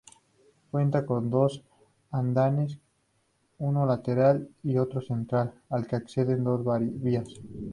Cuenta 0.71 1.05
con 1.05 1.29
dos 1.29 1.63
andenes, 2.09 2.79
uno 3.59 3.85
lateral 3.85 4.49
y 4.63 4.79
otro 4.79 4.99
central, 4.99 5.53
al 5.69 5.85
que 5.85 5.97
acceden 5.97 6.43
dos 6.43 6.65
vías. 6.95 7.29